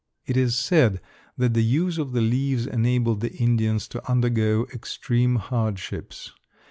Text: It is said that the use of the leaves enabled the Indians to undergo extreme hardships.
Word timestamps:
It 0.25 0.35
is 0.35 0.57
said 0.57 0.99
that 1.37 1.53
the 1.53 1.63
use 1.63 1.99
of 1.99 2.11
the 2.11 2.21
leaves 2.21 2.65
enabled 2.65 3.19
the 3.21 3.31
Indians 3.35 3.87
to 3.89 4.09
undergo 4.09 4.65
extreme 4.73 5.35
hardships. 5.35 6.31